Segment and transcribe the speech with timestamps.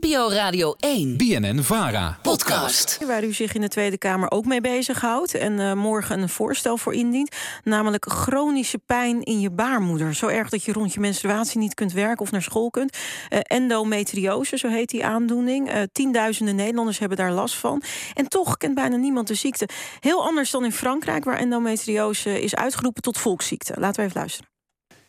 [0.00, 1.16] NPO Radio 1.
[1.16, 2.18] BNN Vara.
[2.22, 2.98] Podcast.
[3.06, 5.34] Waar u zich in de Tweede Kamer ook mee bezighoudt.
[5.34, 7.36] En uh, morgen een voorstel voor indient.
[7.64, 10.14] Namelijk chronische pijn in je baarmoeder.
[10.14, 12.96] Zo erg dat je rond je menstruatie niet kunt werken of naar school kunt.
[12.96, 15.74] Uh, endometriose, zo heet die aandoening.
[15.74, 17.82] Uh, tienduizenden Nederlanders hebben daar last van.
[18.14, 19.68] En toch kent bijna niemand de ziekte.
[20.00, 23.74] Heel anders dan in Frankrijk, waar endometriose is uitgeroepen tot volksziekte.
[23.76, 24.57] Laten we even luisteren.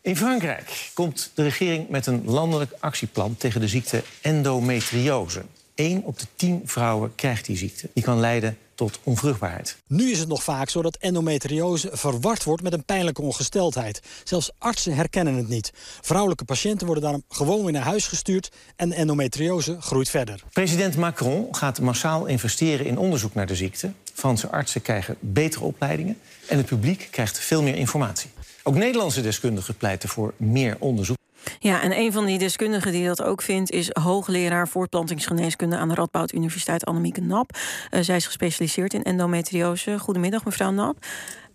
[0.01, 5.41] In Frankrijk komt de regering met een landelijk actieplan tegen de ziekte endometriose.
[5.75, 7.89] 1 op de 10 vrouwen krijgt die ziekte.
[7.93, 9.77] Die kan leiden tot onvruchtbaarheid.
[9.87, 14.01] Nu is het nog vaak zo dat endometriose verward wordt met een pijnlijke ongesteldheid.
[14.23, 15.71] Zelfs artsen herkennen het niet.
[16.01, 20.43] Vrouwelijke patiënten worden daarom gewoon weer naar huis gestuurd en endometriose groeit verder.
[20.53, 23.91] President Macron gaat massaal investeren in onderzoek naar de ziekte.
[24.13, 28.29] Franse artsen krijgen betere opleidingen en het publiek krijgt veel meer informatie.
[28.69, 31.17] Ook Nederlandse deskundigen pleiten voor meer onderzoek.
[31.59, 33.71] Ja, en een van die deskundigen die dat ook vindt...
[33.71, 37.57] is hoogleraar voortplantingsgeneeskunde aan de Radboud Universiteit Annemieke Nap.
[37.91, 39.99] Uh, zij is gespecialiseerd in endometriose.
[39.99, 41.05] Goedemiddag, mevrouw Nap.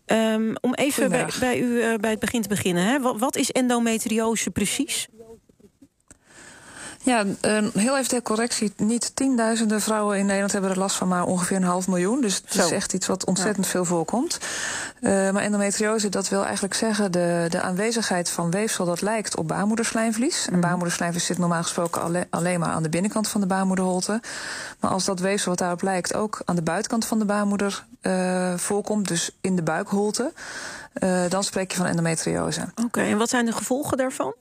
[0.07, 2.85] Um, om even bij, bij, u uh, bij het begin te beginnen.
[2.85, 3.01] Hè.
[3.01, 5.09] Wat, wat is endometriose precies?
[7.05, 7.25] Ja,
[7.73, 8.73] heel even ter correctie.
[8.77, 12.21] Niet tienduizenden vrouwen in Nederland hebben er last van, maar ongeveer een half miljoen.
[12.21, 13.71] Dus het is echt iets wat ontzettend ja.
[13.71, 14.39] veel voorkomt.
[15.01, 19.49] Uh, maar endometriose, dat wil eigenlijk zeggen de, de aanwezigheid van weefsel dat lijkt op
[19.49, 20.49] baarmoederslijmvlies.
[20.53, 24.21] En baarmoederslijmvlies zit normaal gesproken alle, alleen maar aan de binnenkant van de baarmoederholte.
[24.81, 28.55] Maar als dat weefsel wat daarop lijkt ook aan de buitenkant van de baarmoeder uh,
[28.57, 30.33] voorkomt, dus in de buikholte,
[31.03, 32.61] uh, dan spreek je van endometriose.
[32.61, 34.35] Oké, okay, en wat zijn de gevolgen daarvan?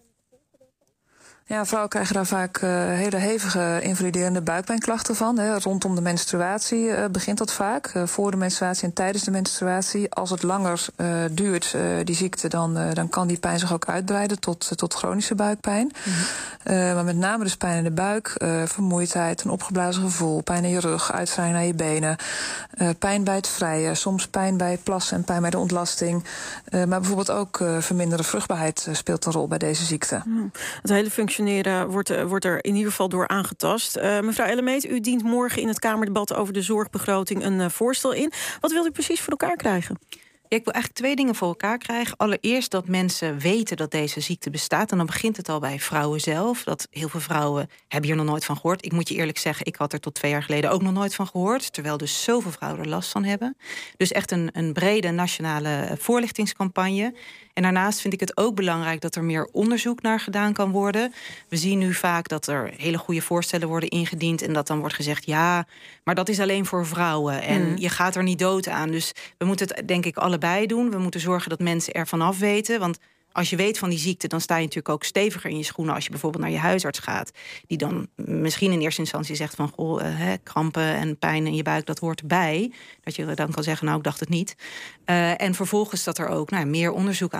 [1.53, 5.37] Ja, vrouwen krijgen daar vaak uh, hele hevige invaliderende buikpijnklachten van.
[5.37, 5.59] Hè.
[5.59, 7.93] Rondom de menstruatie uh, begint dat vaak.
[7.93, 10.11] Uh, voor de menstruatie en tijdens de menstruatie.
[10.11, 10.85] Als het langer
[11.31, 15.91] duurt, die ziekte, dan, dan kan die pijn zich ook uitbreiden tot, tot chronische buikpijn.
[16.03, 16.13] -hmm.
[16.66, 20.80] Maar met name dus pijn in de buik, vermoeidheid, een opgeblazen gevoel, pijn in je
[20.80, 22.17] rug, uitschrijven naar je benen,
[23.00, 26.23] pijn bij het vrijen, soms pijn bij plassen en pijn bij de ontlasting.
[26.72, 30.22] maar bijvoorbeeld ook verminderde vruchtbaarheid speelt een rol bij deze ziekte.
[30.25, 30.52] Mm.
[30.81, 34.00] Het hele functioneren wordt, wordt er in ieder geval door aangetast.
[34.22, 38.31] Mevrouw Ellemeet, u dient morgen in het Kamerdebat over de zorgbegroting een voorstel in.
[38.59, 39.97] Wat wilt u precies voor elkaar krijgen?
[40.53, 42.18] Ik wil eigenlijk twee dingen voor elkaar krijgen.
[42.18, 44.91] Allereerst dat mensen weten dat deze ziekte bestaat.
[44.91, 46.64] En dan begint het al bij vrouwen zelf.
[46.64, 48.86] Dat heel veel vrouwen hebben hier nog nooit van gehoord.
[48.86, 51.16] Ik moet je eerlijk zeggen, ik had er tot twee jaar geleden ook nog nooit
[51.16, 51.74] van gehoord.
[51.74, 53.58] Terwijl dus zoveel vrouwen er last van hebben.
[53.97, 57.14] Dus echt een, een brede nationale voorlichtingscampagne.
[57.53, 61.14] En daarnaast vind ik het ook belangrijk dat er meer onderzoek naar gedaan kan worden.
[61.50, 64.41] We zien nu vaak dat er hele goede voorstellen worden ingediend.
[64.41, 65.66] En dat dan wordt gezegd: ja,
[66.03, 67.41] maar dat is alleen voor vrouwen.
[67.41, 67.78] En mm.
[67.78, 68.91] je gaat er niet dood aan.
[68.91, 70.91] Dus we moeten het denk ik allebei doen.
[70.91, 72.79] We moeten zorgen dat mensen ervan af weten.
[72.79, 72.97] Want
[73.33, 75.95] als je weet van die ziekte, dan sta je natuurlijk ook steviger in je schoenen
[75.95, 77.31] als je bijvoorbeeld naar je huisarts gaat.
[77.67, 81.63] Die dan misschien in eerste instantie zegt van goh, hè, krampen en pijn in je
[81.63, 82.71] buik, dat hoort erbij.
[83.03, 84.55] Dat je dan kan zeggen, nou, ik dacht het niet.
[85.05, 87.31] Uh, en vervolgens dat er ook nou, meer onderzoek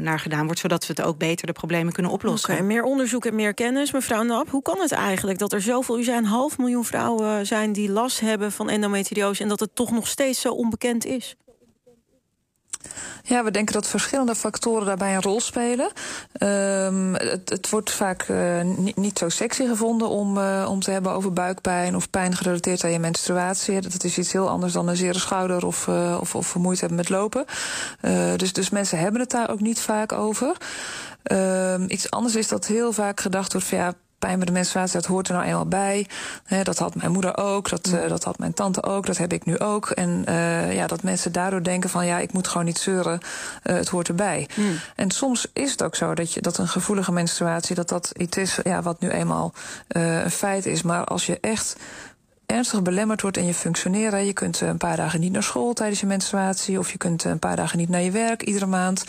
[0.00, 2.66] naar gedaan wordt, zodat we het ook beter de problemen kunnen oplossen.
[2.66, 3.92] Meer onderzoek en meer kennis.
[3.92, 7.46] Mevrouw Nap, hoe kan het eigenlijk dat er zoveel, u zei een half miljoen vrouwen
[7.46, 11.36] zijn die last hebben van endometriose en dat het toch nog steeds zo onbekend is?
[13.22, 15.90] Ja, we denken dat verschillende factoren daarbij een rol spelen.
[16.38, 18.60] Um, het, wordt vaak uh,
[18.94, 22.92] niet, zo sexy gevonden om, uh, om te hebben over buikpijn of pijn gerelateerd aan
[22.92, 23.80] je menstruatie.
[23.80, 26.98] Dat is iets heel anders dan een zere schouder of, uh, of, of vermoeid hebben
[26.98, 27.44] met lopen.
[28.36, 30.56] dus, dus mensen hebben het daar ook niet vaak over.
[31.32, 33.94] Um, iets anders is dat heel vaak gedacht wordt van ja
[34.26, 36.06] pijn bij de menstruatie, dat hoort er nou eenmaal bij.
[36.44, 39.32] He, dat had mijn moeder ook, dat, uh, dat had mijn tante ook, dat heb
[39.32, 39.90] ik nu ook.
[39.90, 43.20] En uh, ja, dat mensen daardoor denken van ja, ik moet gewoon niet zeuren,
[43.64, 44.48] uh, het hoort erbij.
[44.54, 44.78] Mm.
[44.96, 48.36] En soms is het ook zo dat, je, dat een gevoelige menstruatie, dat dat iets
[48.36, 49.52] is ja, wat nu eenmaal
[49.88, 50.82] een feit is.
[50.82, 51.76] Maar als je echt
[52.52, 54.26] ernstig belemmerd wordt in je functioneren.
[54.26, 56.78] Je kunt een paar dagen niet naar school tijdens je menstruatie.
[56.78, 59.04] Of je kunt een paar dagen niet naar je werk iedere maand.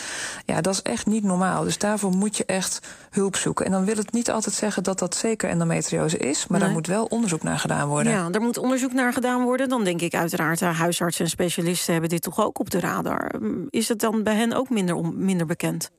[0.45, 1.63] Ja, dat is echt niet normaal.
[1.63, 3.65] Dus daarvoor moet je echt hulp zoeken.
[3.65, 6.47] En dan wil het niet altijd zeggen dat dat zeker endometriose is.
[6.47, 6.67] Maar nee.
[6.67, 8.11] daar moet wel onderzoek naar gedaan worden.
[8.11, 9.69] Ja, er moet onderzoek naar gedaan worden.
[9.69, 13.31] Dan denk ik uiteraard, huisartsen en specialisten hebben dit toch ook op de radar.
[13.69, 15.91] Is het dan bij hen ook minder, minder bekend?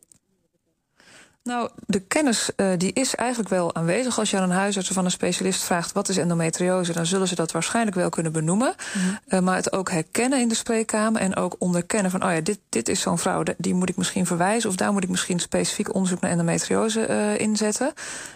[1.44, 4.18] Nou, de kennis uh, die is eigenlijk wel aanwezig.
[4.18, 7.28] Als je aan een huisarts of aan een specialist vraagt wat is endometriose, dan zullen
[7.28, 8.74] ze dat waarschijnlijk wel kunnen benoemen.
[8.94, 9.18] Mm -hmm.
[9.28, 12.58] uh, maar het ook herkennen in de spreekkamer en ook onderkennen van, oh ja, dit,
[12.68, 15.94] dit is zo'n vrouw, die moet ik misschien verwijzen of daar moet ik misschien specifiek
[15.94, 17.92] onderzoek naar endometriose uh, inzetten.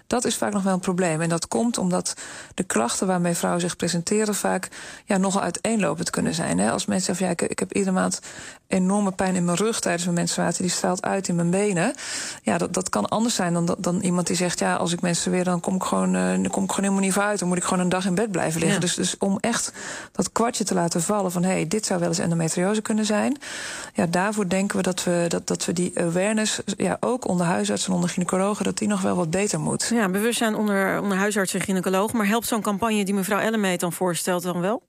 [0.07, 1.21] Dat is vaak nog wel een probleem.
[1.21, 2.15] En dat komt omdat
[2.55, 4.69] de klachten waarmee vrouwen zich presenteren vaak
[5.05, 6.59] ja, nogal uiteenlopend kunnen zijn.
[6.59, 6.71] Hè?
[6.71, 8.21] Als mensen zeggen, ja, ik, ik heb iedere maand
[8.67, 11.95] enorme pijn in mijn rug tijdens mijn menstruatie, die straalt uit in mijn benen.
[12.43, 15.01] Ja, dat, dat kan kan anders zijn dan, dan iemand die zegt: ja, als ik
[15.01, 17.39] menstrueer, dan kom ik gewoon, uh, dan kom ik gewoon helemaal niet vooruit.
[17.39, 18.81] Dan moet ik gewoon een dag in bed blijven liggen.
[18.81, 19.73] Dus, dus om echt
[20.13, 23.39] dat kwartje te laten vallen van hé, hey, dit zou wel eens endometriose kunnen zijn.
[23.95, 27.89] Ja, daarvoor denken we dat we, dat, dat we die awareness, ja, ook onder huisartsen
[27.89, 29.91] en onder gynaecologen, dat die nog wel wat beter moet.
[29.95, 32.17] Ja, bewustzijn onder, onder huisartsen en gynaecologen.
[32.17, 34.88] Maar helpt zo'n campagne die mevrouw Ellemeet dan voorstelt dan wel?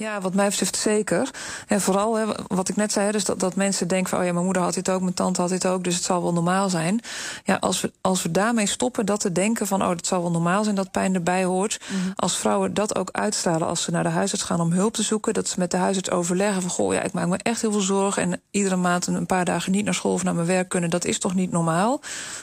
[0.00, 1.30] Ja, wat mij betreft zeker.
[1.66, 4.18] En vooral, hè, wat ik net zei, dus dat, dat mensen denken van...
[4.18, 5.84] oh ja, mijn moeder had dit ook, mijn tante had dit ook...
[5.84, 7.00] dus het zal wel normaal zijn.
[7.44, 9.82] Ja, als we, als we daarmee stoppen dat te denken van...
[9.82, 11.80] oh, het zal wel normaal zijn dat pijn erbij hoort...
[11.86, 12.10] Mhm.
[12.16, 15.34] als vrouwen dat ook uitstralen als ze naar de huisarts gaan om hulp te zoeken...
[15.34, 16.70] dat ze met de huisarts overleggen van...
[16.70, 18.22] goh, ja, ik maak me echt heel veel zorgen...
[18.22, 20.90] en iedere maand een paar dagen niet naar school of naar mijn werk kunnen...
[20.90, 22.00] dat is toch niet normaal?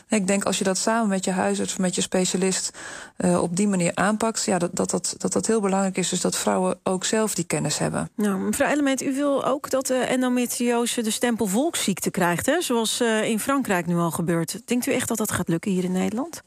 [0.09, 2.71] Ik denk als je dat samen met je huisarts of met je specialist...
[3.17, 6.09] Uh, op die manier aanpakt, ja, dat, dat, dat, dat dat heel belangrijk is...
[6.09, 8.09] dus dat vrouwen ook zelf die kennis hebben.
[8.15, 12.61] Nou, mevrouw Element, u wil ook dat de endometriose de stempel volksziekte krijgt, hè?
[12.61, 14.67] zoals uh, in Frankrijk nu al gebeurt.
[14.67, 16.41] Denkt u echt dat dat gaat lukken hier in Nederland?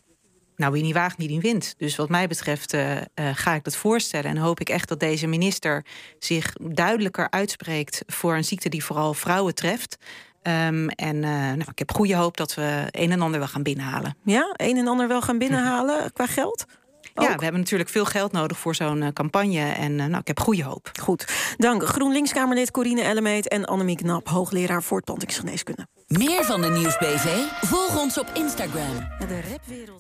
[0.57, 1.75] Nou, wie niet waagt, niet in wint.
[1.77, 4.31] Dus wat mij betreft uh, uh, ga ik dat voorstellen.
[4.31, 5.85] En hoop ik echt dat deze minister
[6.19, 9.97] zich duidelijker uitspreekt voor een ziekte die vooral vrouwen treft.
[10.43, 13.63] Um, en uh, nou, ik heb goede hoop dat we een en ander wel gaan
[13.63, 14.17] binnenhalen.
[14.25, 16.65] Ja, een en ander wel gaan binnenhalen qua geld?
[17.15, 19.73] Ja, we hebben natuurlijk veel geld nodig voor zo'n uh, campagne.
[19.73, 20.91] En uh, nou, ik heb goede hoop.
[21.01, 21.55] Goed.
[21.57, 25.87] Dank GroenLinks-Kamerlid Corine Ellemeet en Annemiek Knap, hoogleraar voortplantingsgeneeskunde.
[26.07, 27.27] Meer van de Nieuwsbv?
[27.67, 29.09] Volg ons op Instagram.
[29.19, 29.99] De rapwereld.